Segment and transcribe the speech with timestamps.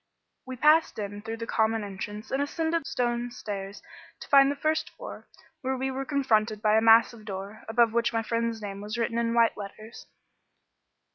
[0.47, 3.83] We passed in through the common entrance and ascended the stone stairs
[4.21, 5.27] to the first floor,
[5.61, 9.19] where we were confronted by a massive door, above which my friend's name was written
[9.19, 10.07] in white letters.